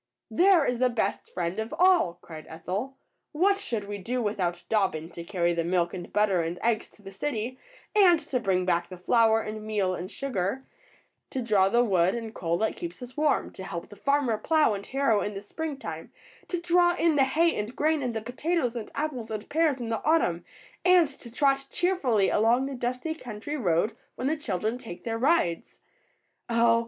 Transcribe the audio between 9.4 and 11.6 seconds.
and meal and sugar, to 124 ETHEL'S FRIENDS.